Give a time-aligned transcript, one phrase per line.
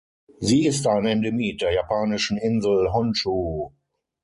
[0.39, 3.69] Sie ist ein Endemit der japanischen Insel Honshu.